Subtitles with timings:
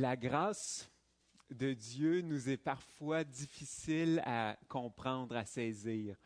[0.00, 0.90] La grâce
[1.50, 6.16] de Dieu nous est parfois difficile à comprendre, à saisir.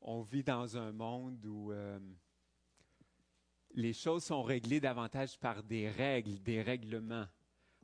[0.00, 1.98] On vit dans un monde où euh,
[3.72, 7.26] les choses sont réglées davantage par des règles, des règlements.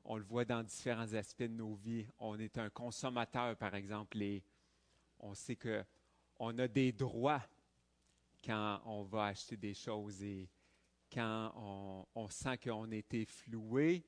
[0.05, 2.07] On le voit dans différents aspects de nos vies.
[2.21, 4.45] On est un consommateur, par exemple, et
[5.19, 5.85] on sait que
[6.39, 7.43] on a des droits
[8.45, 10.49] quand on va acheter des choses et
[11.13, 14.05] quand on, on sent qu'on a été floué,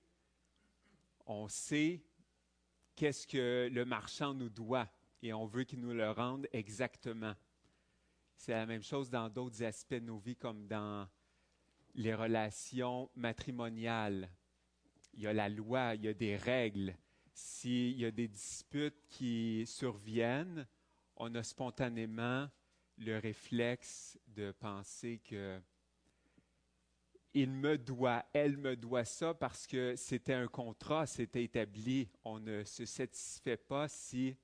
[1.33, 2.03] on sait
[2.95, 4.89] qu'est-ce que le marchand nous doit
[5.23, 7.35] et on veut qu'il nous le rende exactement.
[8.37, 11.09] C'est la même chose dans d'autres aspects de nos vies, comme dans
[11.95, 14.29] les relations matrimoniales.
[15.15, 16.97] Il y a la loi, il y a des règles.
[17.33, 20.67] S'il y a des disputes qui surviennent,
[21.17, 22.49] on a spontanément
[22.99, 25.61] le réflexe de penser que
[27.35, 32.09] il me doit, elle me doit ça parce que c'était un contrat, c'était établi.
[32.25, 34.37] On ne se satisfait pas si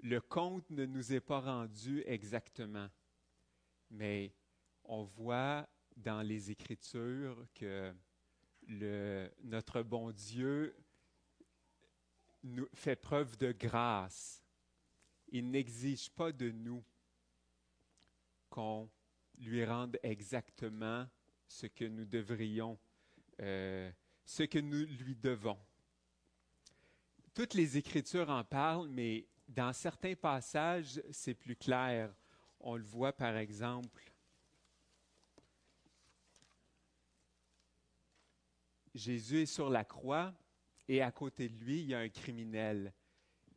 [0.00, 2.88] le compte ne nous est pas rendu exactement.
[3.90, 4.32] Mais
[4.84, 7.92] on voit dans les Écritures que
[9.42, 10.76] notre bon Dieu
[12.44, 14.44] nous fait preuve de grâce.
[15.28, 16.84] Il n'exige pas de nous
[18.48, 18.88] qu'on
[19.38, 21.06] lui rende exactement
[21.50, 22.78] ce que nous devrions,
[23.40, 23.90] euh,
[24.24, 25.58] ce que nous lui devons.
[27.34, 32.14] Toutes les Écritures en parlent, mais dans certains passages, c'est plus clair.
[32.60, 34.12] On le voit par exemple.
[38.94, 40.32] Jésus est sur la croix
[40.86, 42.92] et à côté de lui, il y a un criminel.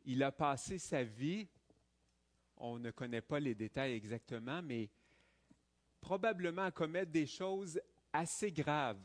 [0.04, 1.46] Il a passé sa vie,
[2.56, 4.90] on ne connaît pas les détails exactement, mais
[6.04, 7.80] probablement à commettre des choses
[8.12, 9.00] assez graves,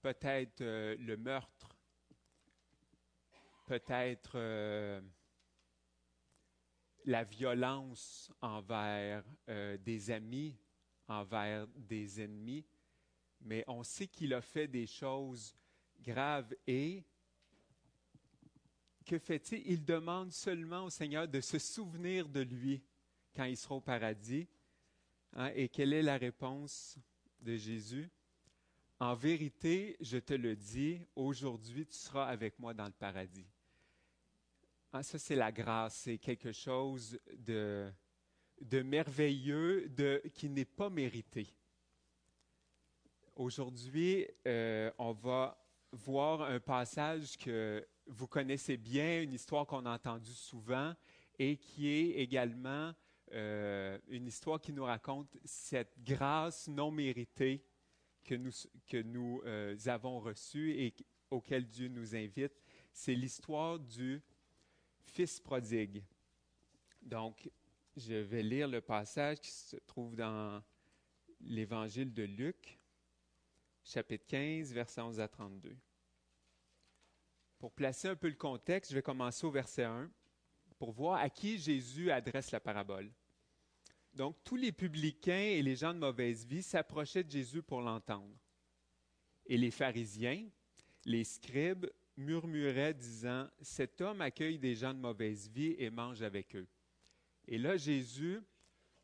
[0.00, 1.76] peut-être euh, le meurtre,
[3.66, 5.00] peut-être euh,
[7.04, 10.56] la violence envers euh, des amis,
[11.08, 12.64] envers des ennemis,
[13.40, 15.56] mais on sait qu'il a fait des choses
[16.00, 17.04] graves et
[19.04, 19.66] que fait-il?
[19.66, 22.84] Il demande seulement au Seigneur de se souvenir de lui
[23.34, 24.46] quand il sera au paradis
[25.34, 26.96] Hein, et quelle est la réponse
[27.40, 28.10] de Jésus?
[29.00, 33.46] En vérité, je te le dis, aujourd'hui tu seras avec moi dans le paradis.
[34.92, 37.92] Hein, ça, c'est la grâce, c'est quelque chose de,
[38.60, 41.46] de merveilleux, de, qui n'est pas mérité.
[43.36, 45.62] Aujourd'hui, euh, on va
[45.92, 50.94] voir un passage que vous connaissez bien, une histoire qu'on a entendue souvent
[51.38, 52.92] et qui est également
[53.32, 57.64] euh, une histoire qui nous raconte cette grâce non méritée
[58.24, 58.52] que nous,
[58.86, 60.94] que nous euh, avons reçue et
[61.30, 62.52] auquel Dieu nous invite.
[62.92, 64.22] C'est l'histoire du
[65.04, 66.04] Fils prodigue.
[67.02, 67.50] Donc,
[67.96, 70.62] je vais lire le passage qui se trouve dans
[71.40, 72.78] l'Évangile de Luc,
[73.82, 75.76] chapitre 15, versets 11 à 32.
[77.58, 80.10] Pour placer un peu le contexte, je vais commencer au verset 1
[80.78, 83.10] pour voir à qui Jésus adresse la parabole.
[84.14, 88.34] Donc, tous les publicains et les gens de mauvaise vie s'approchaient de Jésus pour l'entendre.
[89.46, 90.48] Et les pharisiens,
[91.04, 91.86] les scribes,
[92.16, 96.66] murmuraient disant, Cet homme accueille des gens de mauvaise vie et mange avec eux.
[97.46, 98.40] Et là, Jésus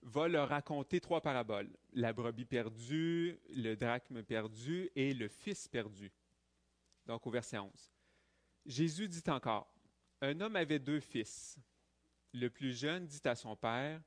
[0.03, 1.71] va leur raconter trois paraboles.
[1.93, 6.13] La brebis perdue, le drachme perdu et le fils perdu.
[7.07, 7.71] Donc au verset 11.
[8.67, 9.74] Jésus dit encore,
[10.25, 11.59] Un homme avait deux fils.
[12.33, 14.01] Le plus jeune dit à son père,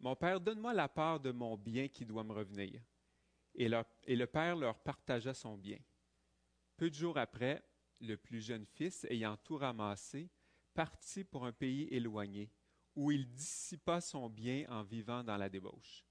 [0.00, 2.82] Mon père, donne-moi la part de mon bien qui doit me revenir.
[3.54, 5.78] Et, le père leur partagea son bien.
[6.76, 7.64] Peu de jours après,
[8.02, 10.28] le plus jeune fils, ayant tout ramassé,
[10.74, 12.50] partit pour un pays éloigné,
[12.94, 16.04] où il dissipa son bien en vivant dans la débauche.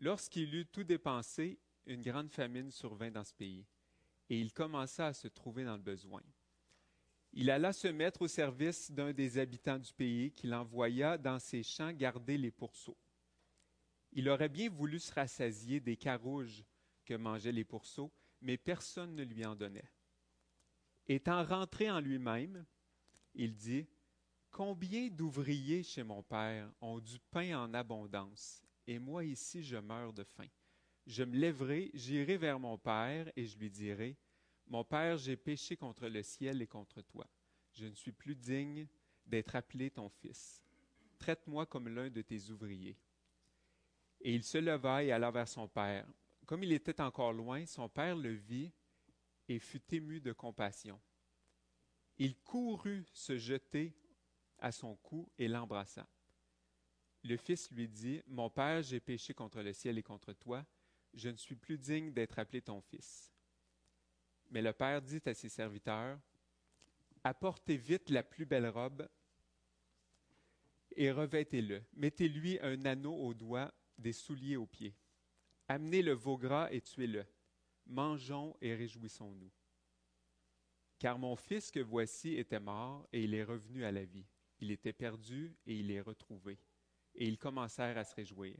[0.00, 3.64] Lorsqu'il eut tout dépensé, une grande famine survint dans ce pays,
[4.28, 6.22] et il commença à se trouver dans le besoin.
[7.38, 11.62] Il alla se mettre au service d'un des habitants du pays qu'il envoya dans ses
[11.62, 12.96] champs garder les pourceaux.
[14.12, 16.64] Il aurait bien voulu se rassasier des carouges
[17.04, 18.10] que mangeaient les pourceaux,
[18.40, 19.92] mais personne ne lui en donnait.
[21.08, 22.64] Étant rentré en lui-même,
[23.34, 23.86] il dit,
[24.50, 30.14] Combien d'ouvriers chez mon Père ont du pain en abondance, et moi ici je meurs
[30.14, 30.48] de faim.
[31.06, 34.16] Je me lèverai, j'irai vers mon Père, et je lui dirai,
[34.68, 37.26] Mon Père, j'ai péché contre le ciel et contre toi.
[37.72, 38.86] Je ne suis plus digne
[39.26, 40.62] d'être appelé ton fils.
[41.18, 42.98] Traite-moi comme l'un de tes ouvriers.
[44.20, 46.06] Et il se leva et alla vers son Père.
[46.46, 48.72] Comme il était encore loin, son Père le vit
[49.48, 51.00] et fut ému de compassion.
[52.18, 53.94] Il courut se jeter
[54.58, 56.08] à son cou et l'embrassa.
[57.22, 60.64] Le fils lui dit, Mon père, j'ai péché contre le ciel et contre toi,
[61.12, 63.32] je ne suis plus digne d'être appelé ton fils.
[64.50, 66.18] Mais le père dit à ses serviteurs,
[67.24, 69.08] Apportez vite la plus belle robe
[70.94, 71.82] et revêtez-le.
[71.94, 74.94] Mettez-lui un anneau au doigt, des souliers aux pieds.
[75.66, 77.26] Amenez le veau gras et tuez-le.
[77.86, 79.50] Mangeons et réjouissons-nous.
[81.00, 84.26] Car mon fils que voici était mort et il est revenu à la vie.
[84.60, 86.58] Il était perdu et il est retrouvé.
[87.14, 88.56] Et ils commencèrent à se réjouir.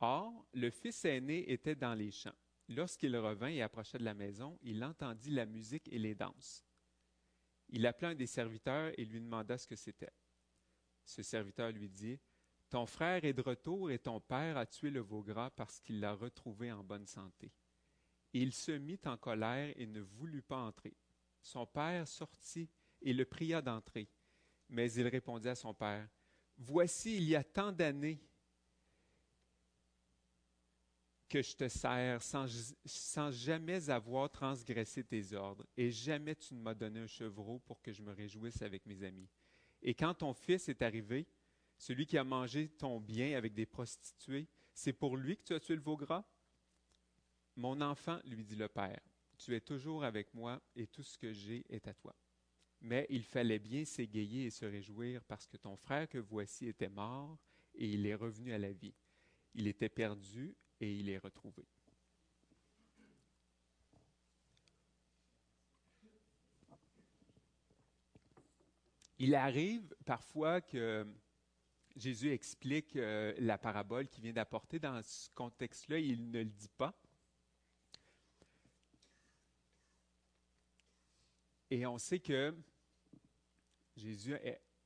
[0.00, 2.32] Or, le fils aîné était dans les champs.
[2.68, 6.64] Lorsqu'il revint et approcha de la maison, il entendit la musique et les danses.
[7.70, 10.12] Il appela un des serviteurs et lui demanda ce que c'était.
[11.04, 12.18] Ce serviteur lui dit,
[12.68, 16.00] Ton frère est de retour et ton père a tué le veau gras parce qu'il
[16.00, 17.52] l'a retrouvé en bonne santé.
[18.34, 20.94] Et il se mit en colère et ne voulut pas entrer.
[21.40, 22.68] Son père sortit
[23.00, 24.10] et le pria d'entrer.
[24.68, 26.06] Mais il répondit à son père,
[26.58, 28.20] Voici, il y a tant d'années
[31.28, 32.46] que je te sers sans,
[32.84, 37.82] sans, jamais avoir transgressé tes ordres, et jamais tu ne m'as donné un chevreau pour
[37.82, 39.28] que je me réjouisse avec mes amis.
[39.82, 41.26] Et quand ton fils est arrivé,
[41.76, 45.60] celui qui a mangé ton bien avec des prostituées, c'est pour lui que tu as
[45.60, 46.24] tué le veau gras?
[47.56, 49.00] Mon enfant, lui dit le père,
[49.36, 52.14] tu es toujours avec moi et tout ce que j'ai est à toi.
[52.80, 56.88] Mais il fallait bien s'égayer et se réjouir parce que ton frère que voici était
[56.88, 57.36] mort
[57.74, 58.94] et il est revenu à la vie.
[59.54, 61.64] Il était perdu et il est retrouvé.
[69.20, 71.04] Il arrive parfois que
[71.96, 74.78] Jésus explique euh, la parabole qu'il vient d'apporter.
[74.78, 76.94] Dans ce contexte-là, il ne le dit pas.
[81.70, 82.56] Et on sait que
[83.96, 84.36] Jésus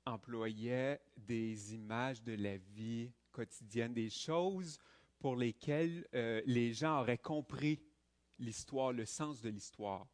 [0.07, 4.79] employait des images de la vie quotidienne, des choses
[5.23, 7.81] pour lesquelles euh, les gens auraient compris
[8.41, 10.09] l'histoire, le sens de l'histoire.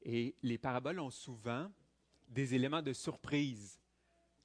[0.00, 1.70] Et les paraboles ont souvent
[2.26, 3.78] des éléments de surprise.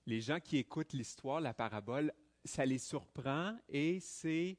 [0.06, 2.13] Les gens qui écoutent l'histoire, la parabole,
[2.44, 4.57] ça les surprend et c'est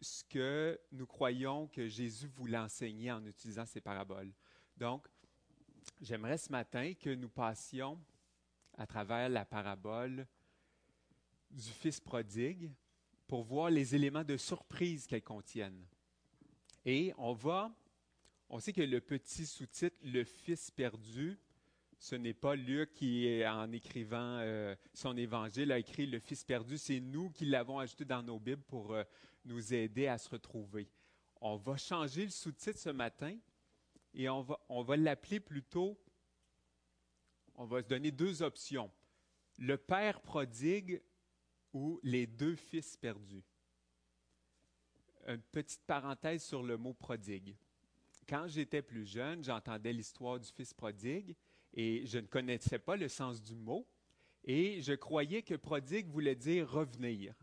[0.00, 4.32] ce que nous croyons que Jésus voulait enseigner en utilisant ces paraboles.
[4.78, 5.06] Donc,
[6.00, 8.00] j'aimerais ce matin que nous passions
[8.78, 10.26] à travers la parabole
[11.50, 12.72] du Fils prodigue
[13.34, 15.84] pour voir les éléments de surprise qu'elles contiennent.
[16.84, 17.74] Et on va,
[18.48, 21.36] on sait que le petit sous-titre, Le Fils perdu,
[21.98, 26.78] ce n'est pas Luc qui, en écrivant euh, son évangile, a écrit Le Fils perdu,
[26.78, 29.02] c'est nous qui l'avons ajouté dans nos Bibles pour euh,
[29.44, 30.88] nous aider à se retrouver.
[31.40, 33.36] On va changer le sous-titre ce matin
[34.14, 35.98] et on va, on va l'appeler plutôt,
[37.56, 38.92] on va se donner deux options.
[39.58, 41.02] Le Père prodigue
[41.74, 43.44] ou les deux fils perdus.
[45.26, 47.54] Une petite parenthèse sur le mot prodigue.
[48.28, 51.36] Quand j'étais plus jeune, j'entendais l'histoire du fils prodigue
[51.74, 53.86] et je ne connaissais pas le sens du mot
[54.44, 57.34] et je croyais que prodigue voulait dire revenir.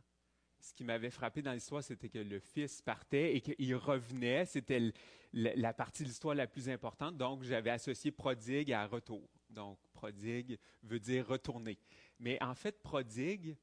[0.60, 4.45] Ce qui m'avait frappé dans l'histoire, c'était que le fils partait et qu'il revenait.
[4.45, 4.94] C'était
[5.34, 7.18] la partie de l'histoire la plus importante.
[7.18, 9.27] Donc, j'avais associé prodigue à retour.
[9.50, 11.79] Donc, prodigue veut dire retourner.
[12.20, 13.58] Mais en fait, prodigue,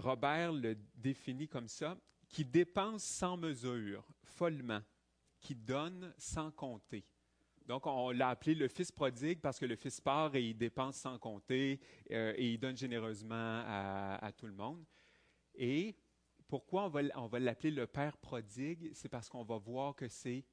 [0.00, 1.96] Robert le définit comme ça,
[2.28, 4.80] qui dépense sans mesure, follement,
[5.40, 7.04] qui donne sans compter.
[7.66, 10.96] Donc, on l'a appelé le fils prodigue parce que le fils part et il dépense
[10.96, 11.78] sans compter
[12.10, 14.84] euh, et il donne généreusement à, tout le monde.
[15.54, 15.96] Et
[16.48, 18.90] pourquoi on va, on va l'appeler le père prodigue?
[18.92, 20.44] C'est parce qu'on va voir que c'est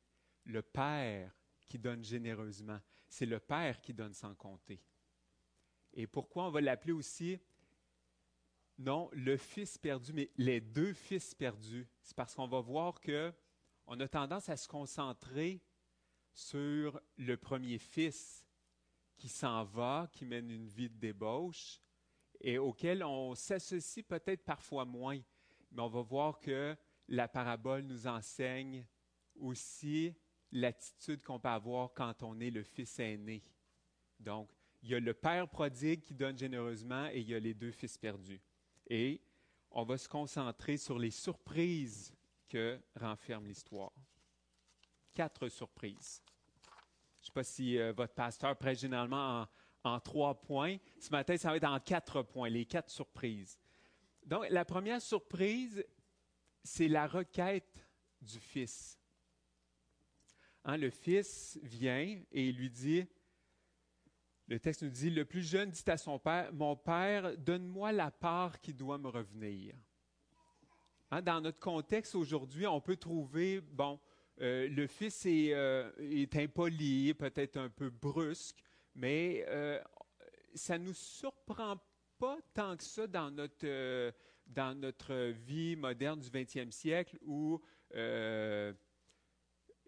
[0.45, 1.31] le père
[1.65, 2.79] qui donne généreusement.
[3.09, 4.79] C'est le père qui donne sans compter.
[5.93, 7.39] Et pourquoi on va l'appeler aussi
[8.77, 11.87] non, le fils perdu, mais les deux fils perdus.
[12.03, 13.33] C'est parce qu'on va voir que
[13.87, 15.61] on a tendance à se concentrer
[16.33, 18.45] sur le premier fils
[19.17, 21.81] qui s'en va, qui mène une vie de débauche
[22.39, 25.19] et auquel on s'associe peut-être parfois moins.
[25.71, 26.75] Mais on va voir que
[27.07, 28.85] la parabole nous enseigne
[29.35, 30.13] aussi
[30.51, 33.43] l'attitude qu'on peut avoir quand on est le fils aîné.
[34.19, 34.51] Donc,
[34.83, 37.71] il y a le père prodigue qui donne généreusement et il y a les deux
[37.71, 38.41] fils perdus
[38.89, 39.21] et
[39.71, 42.13] on va se concentrer sur les surprises
[42.47, 43.91] que renferme l'histoire.
[45.13, 46.21] Quatre surprises.
[47.19, 49.45] Je ne sais pas si euh, votre pasteur prête généralement
[49.83, 50.77] en, trois points.
[50.99, 53.57] Ce matin, ça va être en quatre points, les quatre surprises.
[54.25, 55.83] Donc, la première surprise,
[56.63, 57.87] c'est la requête
[58.21, 58.97] du Fils.
[60.65, 63.07] Hein, le fils vient et lui dit,
[64.47, 68.11] le texte nous dit, le plus jeune dit à son père, Mon père, donne-moi la
[68.11, 69.75] part qui doit me revenir.
[71.11, 73.99] Hein, dans notre contexte aujourd'hui, on peut trouver, bon,
[74.41, 78.61] euh, le fils est, euh, est impoli, peut-être un peu brusque,
[78.95, 79.81] mais euh,
[80.53, 81.77] ça ne nous surprend
[82.17, 84.13] pas tant que ça dans notre,
[84.47, 87.61] dans notre vie moderne du 20e siècle où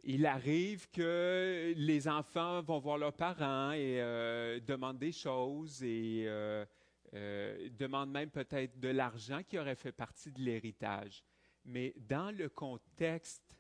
[0.03, 6.23] il arrive que les enfants vont voir leurs parents et euh, demandent des choses et
[6.27, 6.65] euh,
[7.13, 11.23] euh, demandent même peut-être de l'argent qui aurait fait partie de l'héritage.
[11.65, 13.55] Mais dans le contexte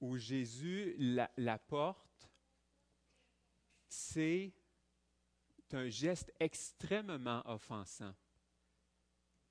[0.00, 0.96] où Jésus
[1.36, 2.30] l'apporte,
[3.88, 4.52] c'est
[5.72, 8.14] un geste extrêmement offensant.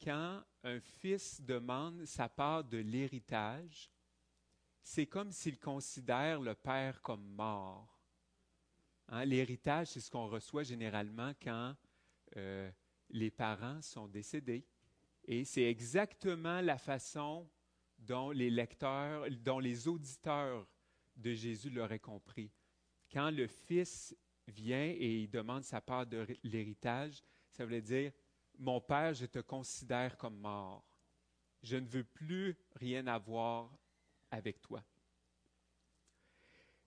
[0.04, 3.90] Quand un fils demande sa part de l'héritage,
[4.86, 8.00] c'est comme s'il considère le père comme mort.
[9.08, 11.76] Hein, l'héritage, c'est ce qu'on reçoit généralement quand
[12.38, 12.72] euh,
[13.10, 14.64] les parents sont décédés.
[15.26, 17.50] Et c'est exactement la façon
[17.98, 20.68] dont les lecteurs, dont les auditeurs
[21.16, 22.52] de Jésus l'auraient compris.
[23.12, 24.16] Quand le Fils
[24.48, 28.12] vient et il demande sa part de l'héritage, ça veut dire,
[28.60, 30.86] mon Père, je te considère comme mort.
[31.64, 33.76] Je ne veux plus rien avoir
[34.32, 34.84] avec toi.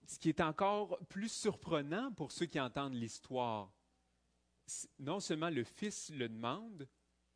[0.05, 3.71] Ce qui est encore plus surprenant pour ceux qui entendent l'histoire,
[4.97, 6.87] non seulement le Fils le demande,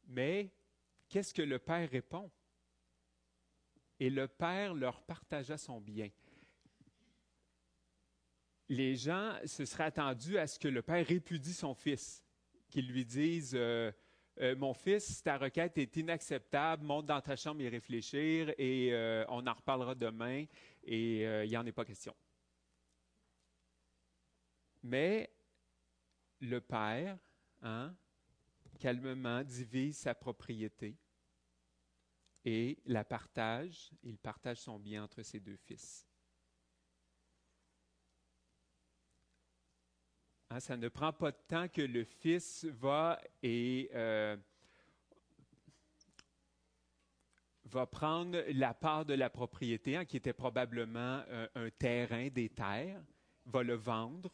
[0.07, 0.51] mais
[1.09, 2.31] qu'est-ce que le Père répond?
[3.99, 6.09] Et le Père leur partagea son bien.
[8.69, 12.23] Les gens se seraient attendus à ce que le Père répudie son Fils,
[12.69, 13.91] qu'il lui dise euh,
[14.39, 19.25] euh, mon fils, ta requête est inacceptable, monte dans ta chambre et réfléchir et euh,
[19.27, 20.45] on en reparlera demain
[20.83, 22.15] et euh, il n'y en est pas question.
[24.81, 25.31] Mais
[26.39, 27.17] le père,
[27.61, 27.95] hein,
[28.79, 30.97] calmement divise sa propriété
[32.43, 36.07] et la partage, il partage son bien entre ses deux fils.
[40.53, 44.37] Hein, ça ne prend pas de temps que le Fils va et euh,
[47.65, 52.49] va prendre la part de la propriété, hein, qui était probablement euh, un terrain, des
[52.49, 53.03] terres,
[53.47, 54.31] va le vendre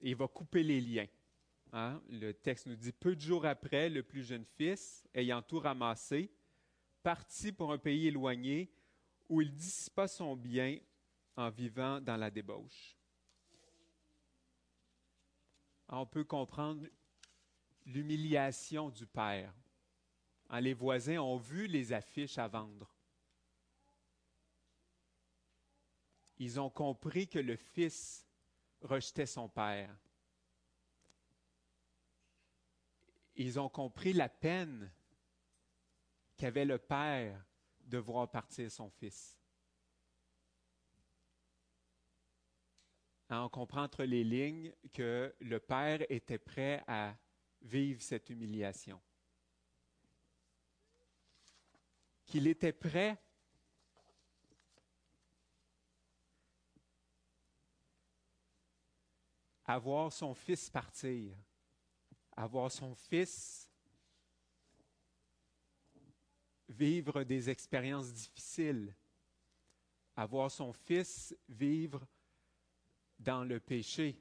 [0.00, 1.08] et va couper les liens.
[1.74, 2.00] Hein.
[2.08, 6.32] Le texte nous dit, peu de jours après, le plus jeune fils, ayant tout ramassé,
[7.02, 8.72] partit pour un pays éloigné
[9.28, 10.78] où il dissipa son bien
[11.36, 12.96] en vivant dans la débauche
[15.98, 16.86] on peut comprendre
[17.86, 19.52] l'humiliation du père.
[20.48, 22.88] Hein, les voisins ont vu les affiches à vendre.
[26.38, 28.26] Ils ont compris que le fils
[28.80, 29.94] rejetait son père.
[33.36, 34.90] Ils ont compris la peine
[36.36, 37.44] qu'avait le père
[37.80, 39.39] de voir partir son fils.
[43.32, 47.16] Hein, on comprend entre les lignes que le Père était prêt à
[47.62, 49.00] vivre cette humiliation.
[52.26, 53.22] Qu'il était prêt
[59.64, 61.36] à voir son fils partir,
[62.36, 63.70] à voir son fils
[66.68, 68.92] vivre des expériences difficiles,
[70.16, 72.04] à voir son fils vivre
[73.20, 74.18] dans le péché.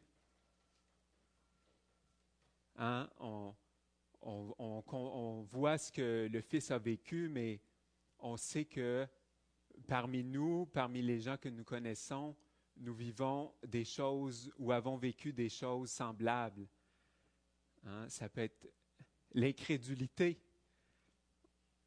[2.75, 3.09] Hein?
[3.19, 3.55] On,
[5.51, 7.61] voit ce que le Fils a vécu, mais
[8.19, 9.07] on sait que
[9.87, 12.35] parmi nous, parmi les gens que nous connaissons,
[12.77, 16.67] nous vivons des choses ou avons vécu des choses semblables.
[17.85, 18.07] Hein?
[18.09, 18.67] Ça peut être
[19.31, 20.41] l'incrédulité.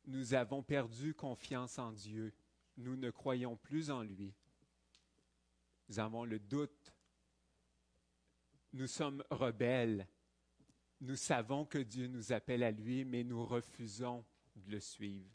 [0.06, 2.32] Nous avons perdu confiance en Dieu.
[2.78, 4.34] Nous ne croyons plus en lui.
[5.88, 6.92] Nous avons le doute
[8.72, 10.08] nous sommes rebelles.
[11.00, 14.24] Nous savons que Dieu nous appelle à lui, mais nous refusons
[14.56, 15.30] de le suivre.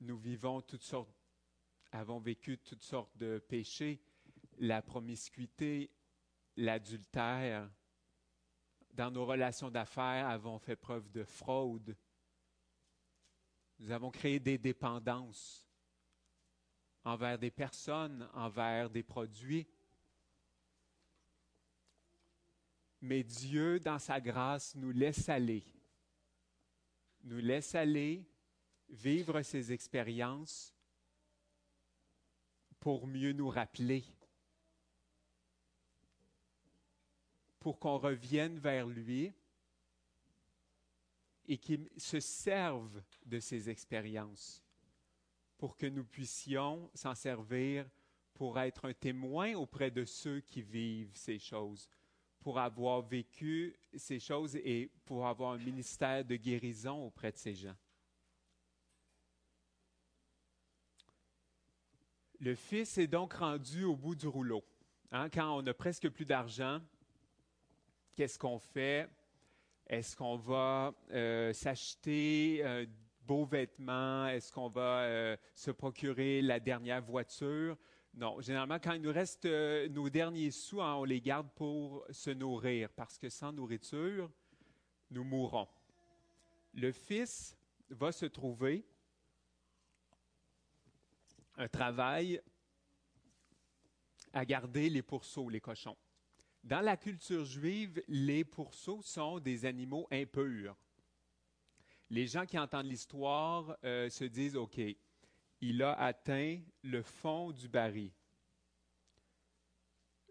[0.00, 1.14] Nous vivons toutes sortes,
[1.92, 4.00] avons vécu toutes sortes de péchés,
[4.58, 5.90] la promiscuité,
[6.56, 7.70] l'adultère.
[8.92, 11.96] Dans nos relations d'affaires, avons fait preuve de fraude.
[13.80, 15.66] Nous avons créé des dépendances
[17.02, 19.66] envers des personnes, envers des produits.
[23.04, 25.62] Mais Dieu, dans sa grâce, nous laisse aller.
[27.22, 28.24] Nous laisse aller,
[28.88, 30.74] vivre ces expériences
[32.80, 34.04] pour mieux nous rappeler,
[37.60, 39.34] pour qu'on revienne vers lui
[41.46, 44.64] et qu'il se serve de ces expériences
[45.58, 47.86] pour que nous puissions s'en servir
[48.32, 51.86] pour être un témoin auprès de ceux qui vivent ces choses,
[52.44, 57.54] pour avoir vécu ces choses et pour avoir un ministère de guérison auprès de ces
[57.54, 57.74] gens.
[62.38, 64.62] Le Fils est donc rendu au bout du rouleau.
[65.10, 66.82] Hein, quand on a presque plus d'argent,
[68.14, 69.08] qu'est-ce qu'on fait?
[69.86, 72.84] Est-ce qu'on va euh, s'acheter euh,
[73.22, 74.26] beaux vêtements?
[74.26, 77.78] Est-ce qu'on va euh, se procurer la dernière voiture?
[78.16, 82.06] Non, généralement, quand il nous reste euh, nos derniers sous, hein, on les garde pour
[82.10, 84.30] se nourrir, parce que sans nourriture,
[85.10, 85.66] nous mourrons.
[86.74, 87.56] Le Fils
[87.90, 88.86] va se trouver
[91.56, 92.40] un travail
[94.32, 95.96] à garder les pourceaux, les cochons.
[96.62, 100.76] Dans la culture juive, les pourceaux sont des animaux impurs.
[102.10, 104.80] Les gens qui entendent l'histoire euh, se disent, OK,
[105.68, 108.10] il a atteint le fond du baril.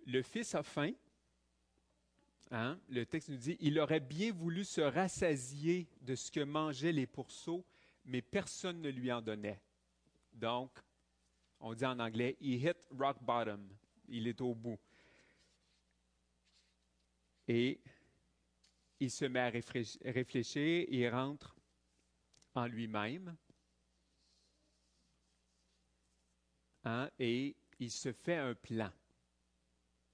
[0.05, 0.91] Le fils a faim.
[2.51, 2.79] Hein?
[2.87, 7.07] Le texte nous dit, il aurait bien voulu se rassasier de ce que mangeaient les
[7.07, 7.65] pourceaux,
[8.05, 9.59] mais personne ne lui en donnait.
[10.31, 10.77] Donc,
[11.59, 13.67] on dit en anglais, he hit rock bottom.
[14.09, 14.79] Il est au bout.
[17.47, 17.81] Et
[18.99, 21.55] il se met à réfléchir, il rentre
[22.53, 23.35] en lui-même.
[26.85, 28.91] Hein, et il se fait un plan.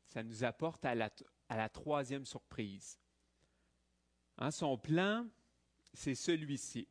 [0.05, 1.09] Ça nous apporte à la,
[1.49, 2.99] à la troisième surprise.
[4.37, 5.27] Hein, son plan,
[5.93, 6.87] c'est celui-ci.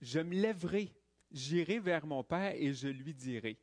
[0.00, 0.94] Je me lèverai,
[1.30, 3.58] j'irai vers mon Père et je lui dirai,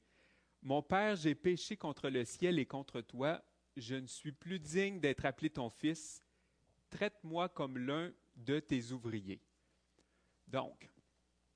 [0.62, 3.44] Mon Père, j'ai péché contre le ciel et contre toi,
[3.78, 6.24] je ne suis plus digne d'être appelé ton fils,
[6.90, 9.42] traite-moi comme l'un de tes ouvriers.
[10.48, 10.90] Donc,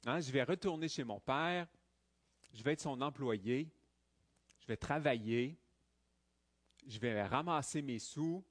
[0.06, 1.68] hein, je vais retourner chez mon Père,
[2.58, 3.70] je vais être son employé,
[4.60, 5.56] je vais travailler,
[6.88, 8.44] je vais ramasser mes sous,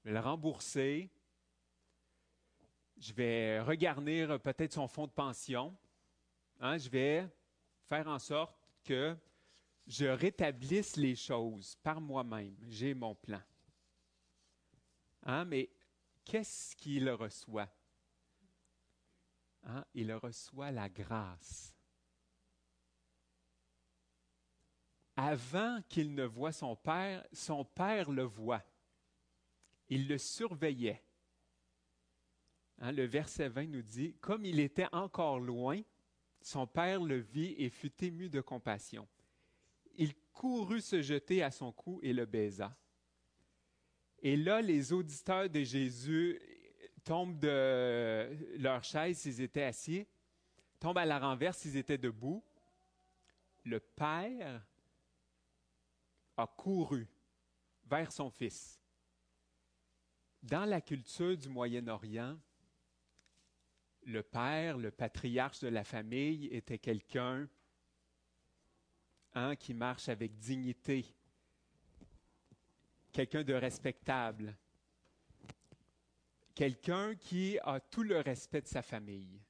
[0.00, 1.08] je vais le rembourser,
[2.98, 5.76] je vais regarnir peut-être son fonds de pension,
[6.58, 7.28] hein, je vais
[7.84, 9.16] faire en sorte que
[9.86, 12.56] je rétablisse les choses par moi-même.
[12.68, 13.42] J'ai mon plan.
[15.22, 15.70] Hein, mais
[16.24, 17.68] qu'est-ce qu'il reçoit?
[19.62, 21.75] Hein, il reçoit la grâce.
[25.16, 28.62] Avant qu'il ne voie son père, son père le voit.
[29.88, 31.02] Il le surveillait.
[32.78, 35.80] Hein, le verset 20 nous dit, comme il était encore loin,
[36.42, 39.08] son père le vit et fut ému de compassion.
[39.96, 42.76] Il courut se jeter à son cou et le baisa.
[44.20, 46.38] Et là, les auditeurs de Jésus
[47.04, 50.06] tombent de leur chaise s'ils étaient assis,
[50.78, 52.44] tombent à la renverse s'ils étaient debout.
[53.64, 54.62] Le Père
[56.36, 57.06] a couru
[57.86, 58.80] vers son fils.
[60.42, 62.38] Dans la culture du Moyen-Orient,
[64.04, 67.48] le père, le patriarche de la famille, était quelqu'un
[69.34, 71.04] hein, qui marche avec dignité,
[73.12, 74.56] quelqu'un de respectable,
[76.54, 79.40] quelqu'un qui a tout le respect de sa famille.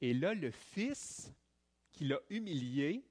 [0.00, 1.32] Et là, le fils
[1.92, 3.04] qui l'a humilié,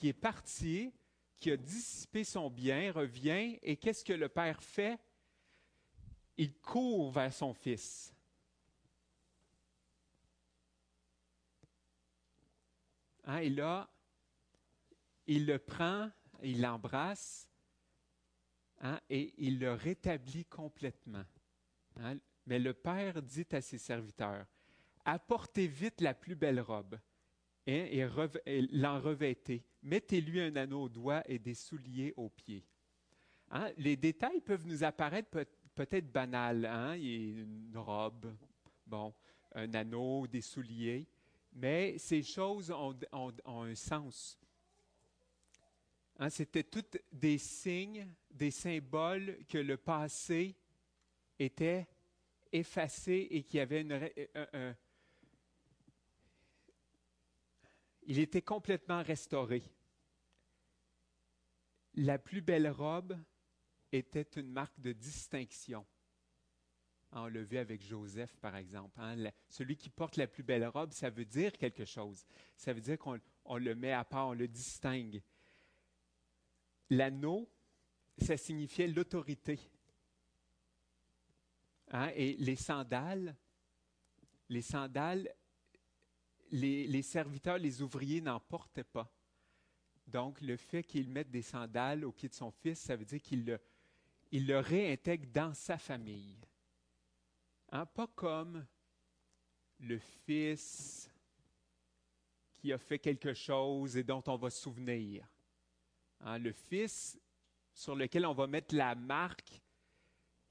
[0.00, 0.94] qui est parti,
[1.38, 4.98] qui a dissipé son bien, revient, et qu'est-ce que le père fait?
[6.38, 8.14] Il court vers son fils.
[13.24, 13.90] Hein, et là,
[15.26, 16.10] il le prend,
[16.42, 17.46] il l'embrasse,
[18.80, 21.26] hein, et il le rétablit complètement.
[21.96, 22.16] Hein.
[22.46, 24.46] Mais le père dit à ses serviteurs,
[25.04, 26.98] apportez vite la plus belle robe
[27.70, 29.64] et, l'en revêtez.
[29.82, 32.64] Mettez-lui un anneau au doigt et des souliers aux pieds.
[33.50, 36.66] Hein, les détails peuvent nous apparaître peut-être banals.
[36.66, 36.94] Hein?
[36.94, 38.32] une robe,
[38.86, 39.14] bon,
[39.54, 41.06] un anneau, des souliers,
[41.52, 42.96] mais ces choses ont,
[43.44, 44.38] un sens.
[46.18, 50.54] Hein, C'était tous des signes, des symboles que le passé
[51.38, 51.88] était
[52.52, 53.92] effacé et qui avait une,
[54.34, 54.74] un,
[58.10, 59.62] Il était complètement restauré.
[61.94, 63.16] La plus belle robe
[63.92, 65.86] était une marque de distinction.
[67.12, 68.98] On l'a vu avec Joseph, par exemple.
[69.00, 69.30] Hein.
[69.48, 72.26] celui qui porte la plus belle robe, ça veut dire quelque chose.
[72.56, 75.22] Ça veut dire qu'on on le met à part, on le distingue.
[76.90, 77.48] L'anneau,
[78.18, 79.60] ça signifiait l'autorité.
[81.92, 82.10] Hein?
[82.16, 83.36] Et les sandales,
[84.48, 85.32] les sandales,
[86.50, 89.12] les, serviteurs, les ouvriers n'en portaient pas.
[90.06, 93.22] Donc, le fait qu'il mette des sandales au pied de son fils, ça veut dire
[93.22, 93.44] qu'il
[94.32, 96.36] le, réintègre dans sa famille.
[97.70, 97.86] Hein?
[97.86, 98.66] Pas comme
[99.78, 101.08] le fils
[102.52, 105.26] qui a fait quelque chose et dont on va se souvenir.
[106.20, 106.38] Hein?
[106.38, 107.18] Le fils
[107.72, 109.62] sur lequel on va mettre la marque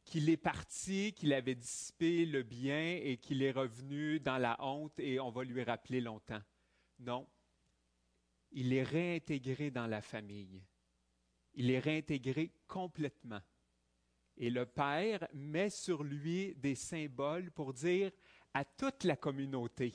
[0.09, 4.99] qu'il est parti, qu'il avait dissipé le bien et qu'il est revenu dans la honte
[4.99, 6.41] et on va lui rappeler longtemps.
[6.97, 7.27] Non.
[8.51, 10.63] Il est réintégré dans la famille.
[11.53, 13.41] Il est réintégré complètement.
[14.35, 18.11] Et le Père met sur lui des symboles pour dire
[18.55, 19.93] à toute la communauté,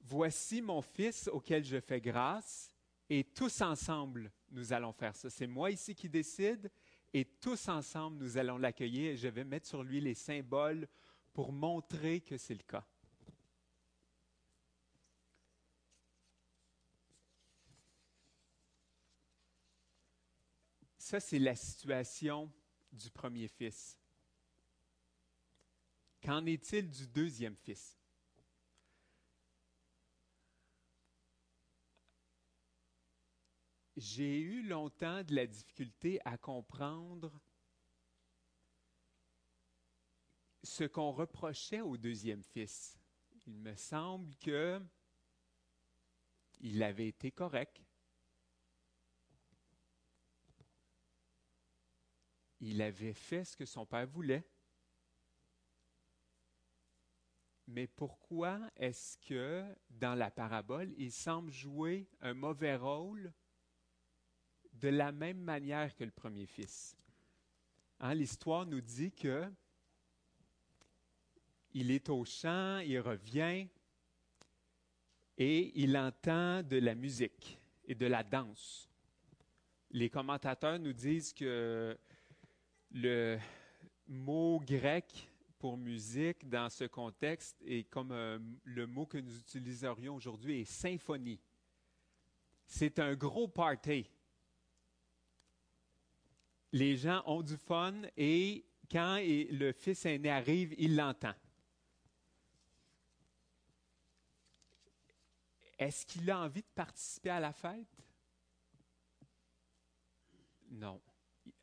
[0.00, 2.74] Voici mon Fils auquel je fais grâce,
[3.08, 5.30] et tous ensemble, nous allons faire ça.
[5.30, 6.68] C'est moi ici qui décide,
[7.12, 10.86] et tous ensemble, nous allons l'accueillir et je vais mettre sur lui les symboles
[11.32, 12.86] pour montrer que c'est le cas.
[20.98, 22.52] Ça, c'est la situation
[22.92, 23.98] du premier fils.
[26.22, 27.97] Qu'en est-il du deuxième fils?
[33.98, 37.32] J'ai eu longtemps de la difficulté à comprendre
[40.62, 42.96] ce qu'on reprochait au deuxième fils.
[43.46, 44.80] Il me semble que
[46.60, 47.82] il avait été correct.
[52.60, 54.48] Il avait fait ce que son père voulait.
[57.66, 63.32] Mais pourquoi est-ce que dans la parabole, il semble jouer un mauvais rôle
[64.80, 66.96] de la même manière que le premier fils.
[68.00, 69.44] Hein, l'histoire nous dit que
[71.74, 73.68] il est au champ, il revient
[75.36, 78.88] et il entend de la musique et de la danse.
[79.90, 81.96] Les commentateurs nous disent que
[82.92, 83.38] le
[84.06, 90.14] mot grec pour musique dans ce contexte est comme euh, le mot que nous utiliserions
[90.14, 91.40] aujourd'hui est symphonie.
[92.66, 94.08] C'est un gros party
[96.72, 101.34] les gens ont du fun et quand le fils aîné arrive, il l'entend.
[105.78, 107.86] Est-ce qu'il a envie de participer à la fête?
[110.70, 111.00] Non.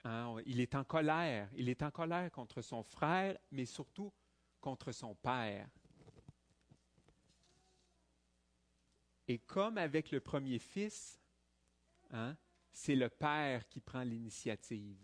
[0.03, 1.49] Hein, il est en colère.
[1.55, 4.13] Il est en colère contre son frère, mais surtout
[4.61, 5.67] contre son père.
[9.27, 11.19] Et comme avec le premier fils,
[12.11, 12.37] hein,
[12.75, 14.99] c'est le père qui prend l'initiative.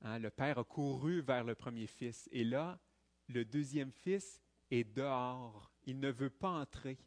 [0.00, 2.80] Hein, le père a couru vers le premier fils et là,
[3.28, 5.70] le deuxième fils est dehors.
[5.84, 6.98] Il ne veut pas entrer.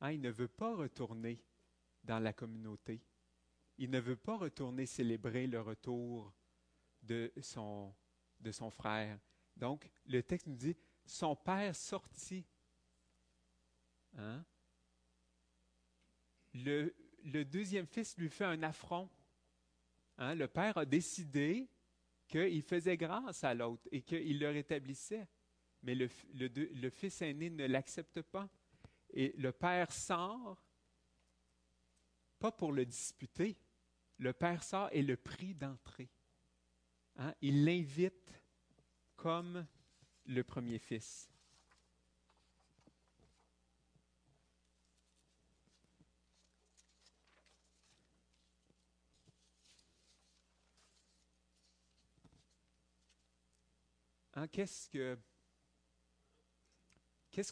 [0.00, 1.40] Hein, il ne veut pas retourner
[2.02, 3.04] dans la communauté.
[3.78, 6.34] Il ne veut pas retourner célébrer le retour
[7.02, 7.94] de son,
[8.72, 9.20] frère.
[9.56, 12.44] Donc, le texte nous dit, son père sortit.
[14.16, 14.44] Hein?
[16.52, 16.92] Le,
[17.24, 19.08] le deuxième fils lui fait un affront.
[20.18, 21.68] Hein, le père a décidé
[22.28, 25.26] qu'il faisait grâce à l'autre et qu'il le rétablissait.
[25.82, 28.48] Mais le, fils aîné ne l'accepte pas.
[29.12, 30.62] Et le père sort,
[32.38, 33.56] pas pour le disputer,
[34.18, 36.08] le père sort et le prie d'entrer.
[37.16, 38.32] Hein, il l'invite
[39.16, 39.66] comme
[40.26, 41.30] le premier fils.
[54.40, 55.18] Hein, qu'est-ce que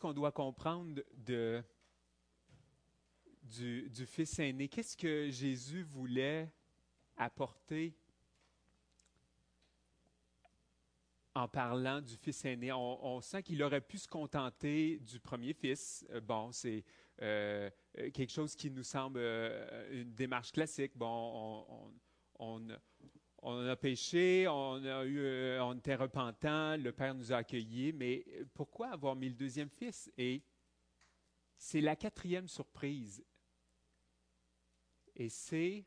[0.01, 1.63] qu'on doit comprendre de,
[3.43, 4.69] du, du Fils aîné?
[4.69, 6.51] Qu'est-ce que Jésus voulait
[7.19, 7.95] apporter
[11.35, 12.73] en parlant du Fils aîné?
[12.73, 16.07] On, sent qu'il aurait pu se contenter du premier Fils.
[16.09, 16.87] Euh, bon, c'est
[17.21, 20.93] euh, quelque chose qui nous semble euh, une démarche classique.
[20.97, 21.93] Bon, on,
[22.39, 22.79] on,
[23.43, 27.93] on a péché, on, a eu, euh, on était repentant, le Père nous a accueillis,
[27.93, 28.25] mais
[28.55, 30.11] pourquoi avoir mis le deuxième fils?
[30.19, 30.43] Et
[31.57, 33.25] c'est la quatrième surprise.
[35.15, 35.85] Et c'est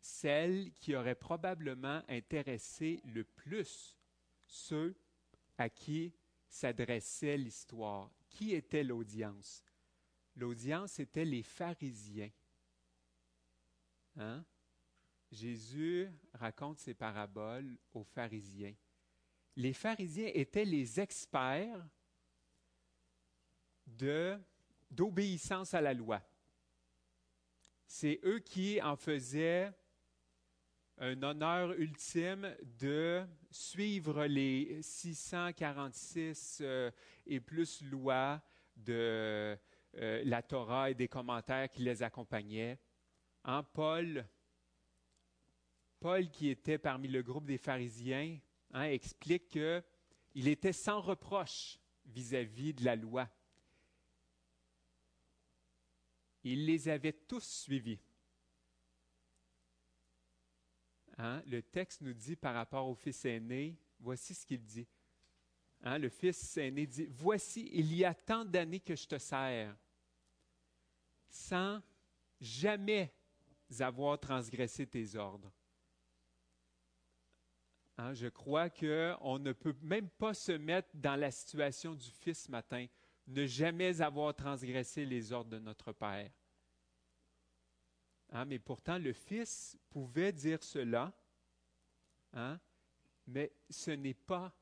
[0.00, 3.96] celle qui aurait probablement intéressé le plus
[4.46, 4.94] ceux
[5.58, 6.12] à qui
[6.48, 8.10] s'adressait l'histoire.
[8.28, 9.62] Qui était l'audience?
[10.34, 12.30] L'audience était les pharisiens.
[14.16, 14.44] Hein?
[15.32, 18.74] Jésus raconte ses paraboles aux pharisiens.
[19.56, 21.82] Les pharisiens étaient les experts
[23.86, 24.38] de,
[24.90, 26.22] d'obéissance à la loi.
[27.86, 29.72] C'est eux qui en faisaient
[30.98, 36.90] un honneur ultime de suivre les 646 euh,
[37.26, 38.40] et plus lois
[38.76, 39.58] de
[39.96, 42.78] euh, la Torah et des commentaires qui les accompagnaient.
[43.44, 44.24] En Paul,
[46.02, 48.36] Paul, qui était parmi le groupe des pharisiens,
[48.72, 53.30] hein, explique qu'il était sans reproche vis-à-vis de la loi.
[56.42, 58.00] Il les avait tous suivis.
[61.18, 64.88] Hein, le texte nous dit par rapport au fils aîné, voici ce qu'il dit.
[65.82, 69.76] Hein, le fils aîné dit, voici, il y a tant d'années que je te sers,
[71.28, 71.80] sans
[72.40, 73.14] jamais
[73.78, 75.52] avoir transgressé tes ordres.
[77.98, 82.44] Hein, je crois qu'on ne peut même pas se mettre dans la situation du Fils
[82.44, 82.86] ce matin,
[83.26, 86.30] ne jamais avoir transgressé les ordres de notre Père.
[88.30, 91.12] Hein, mais pourtant, le Fils pouvait dire cela,
[92.32, 92.58] hein,
[93.26, 94.54] mais ce n'est pas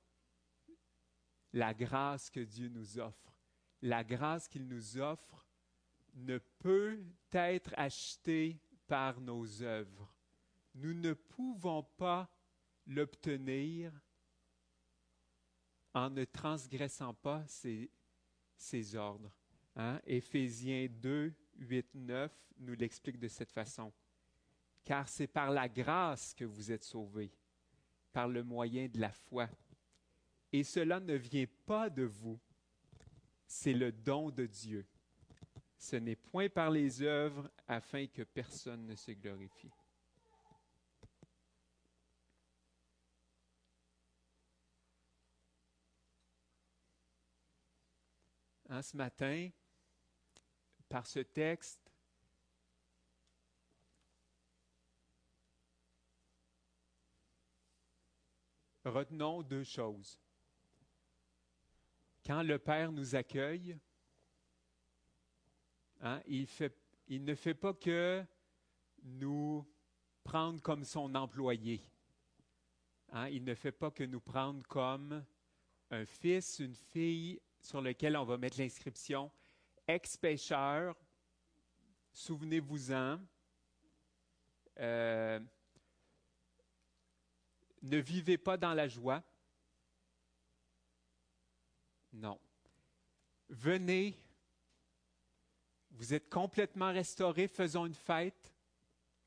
[1.53, 3.35] la grâce que Dieu nous offre.
[3.83, 5.47] La grâce qu'il nous offre
[6.15, 10.13] ne peut être achetée par nos œuvres.
[10.75, 12.29] Nous ne pouvons pas
[12.91, 13.93] l'obtenir
[15.95, 19.33] en ne transgressant pas ses, ordres.
[19.77, 20.01] Hein?
[20.07, 23.93] Éphésiens 2, 8, 9 nous l'explique de cette façon.
[24.85, 27.33] Car c'est par la grâce que vous êtes sauvés,
[28.13, 29.49] par le moyen de la foi.
[30.53, 32.39] Et cela ne vient pas de vous,
[33.47, 34.87] c'est le don de Dieu.
[35.79, 39.71] Ce n'est point par les œuvres afin que personne ne se glorifie.
[48.71, 49.51] En ce matin,
[50.89, 51.93] par ce texte,
[58.85, 60.21] retenons deux choses.
[62.25, 63.77] Quand le Père nous accueille,
[66.01, 66.47] hein, il,
[67.09, 68.25] il ne fait pas que
[69.03, 69.67] nous
[70.23, 71.83] prendre comme son employé.
[73.09, 75.25] Hein, il ne fait pas que nous prendre comme
[75.91, 79.31] un fils, une fille sur lequel on va mettre l'inscription
[79.95, 80.97] ex-pécheur,
[82.13, 83.19] souvenez-vous-en.
[84.79, 85.41] Euh,
[87.83, 89.23] ne vivez pas dans la joie.
[92.13, 92.39] Non.
[93.49, 94.17] Venez,
[95.91, 98.55] vous êtes complètement restaurés, faisons une fête,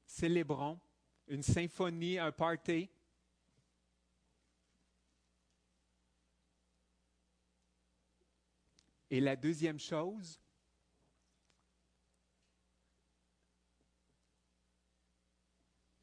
[0.05, 0.79] célébrons,
[1.27, 2.89] une symphonie, un party.
[9.13, 10.41] Et la deuxième chose,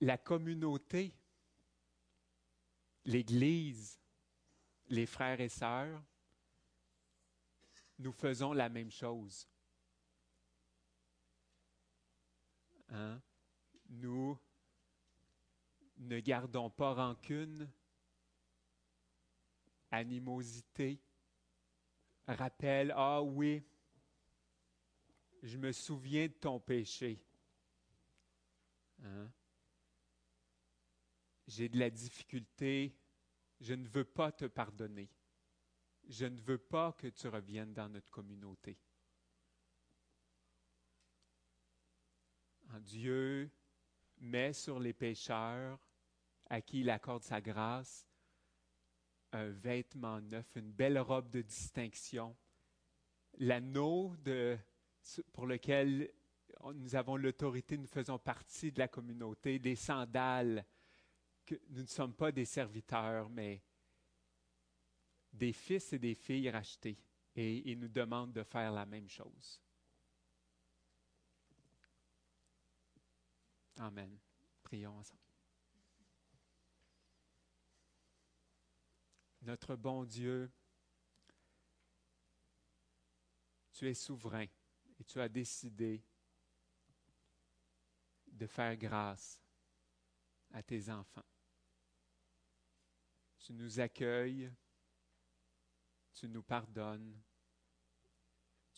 [0.00, 1.12] la communauté,
[3.04, 3.98] l'Église,
[4.86, 6.00] les frères et sœurs,
[7.98, 9.48] nous faisons la même chose.
[12.90, 13.20] Hein?
[13.88, 14.38] Nous
[15.96, 17.68] ne gardons pas rancune,
[19.90, 21.02] animosité,
[22.34, 23.62] rappelle, ah oui,
[25.42, 27.22] je me souviens de ton péché.
[29.02, 29.30] Hein?
[31.46, 32.94] J'ai de la difficulté,
[33.60, 35.10] je ne veux pas te pardonner.
[36.08, 38.78] Je ne veux pas que tu reviennes dans notre communauté.
[42.80, 43.50] Dieu
[44.18, 45.78] met sur les pécheurs
[46.48, 48.09] à qui il accorde sa grâce
[49.32, 52.36] un vêtement neuf, une belle robe de distinction,
[53.38, 54.16] l'anneau
[55.32, 56.10] pour lequel
[56.74, 60.64] nous avons l'autorité, nous faisons partie de la communauté, des sandales,
[61.46, 63.62] que nous ne sommes pas des serviteurs, mais
[65.32, 66.98] des fils et des filles rachetés.
[67.34, 69.60] Et il nous demande de faire la même chose.
[73.78, 74.18] Amen.
[74.62, 75.19] Prions ensemble.
[79.42, 80.52] Notre bon Dieu,
[83.72, 84.46] tu es souverain
[84.98, 86.04] et tu as décidé
[88.26, 89.42] de faire grâce
[90.52, 91.24] à tes enfants.
[93.38, 94.52] Tu nous accueilles,
[96.12, 97.18] tu nous pardonnes,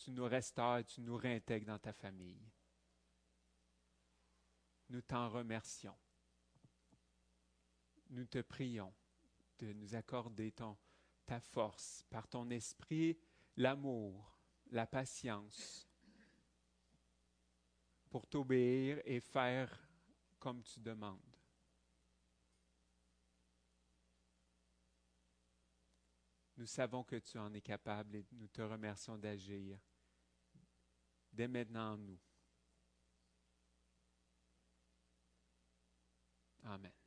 [0.03, 2.51] tu nous restaures tu nous réintègres dans ta famille.
[4.89, 5.97] Nous t'en remercions.
[8.09, 8.93] Nous te prions
[9.59, 10.77] de nous accorder ton,
[11.25, 13.17] ta force par ton esprit,
[13.55, 14.37] l'amour,
[14.71, 15.87] la patience,
[18.09, 19.89] pour t'obéir et faire
[20.39, 21.19] comme tu demandes.
[26.57, 29.79] Nous savons que tu en es capable et nous te remercions d'agir
[31.31, 32.19] dès maintenant en nous.
[36.63, 37.02] Amen.